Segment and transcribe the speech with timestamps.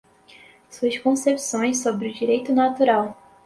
[0.67, 3.15] Suas concepções sobre o Direito Natural